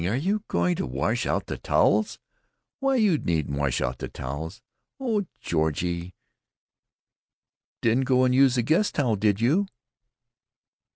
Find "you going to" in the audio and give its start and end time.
0.15-0.87